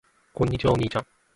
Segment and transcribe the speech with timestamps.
[0.33, 0.73] こんにちは。
[0.73, 1.05] お兄ちゃん。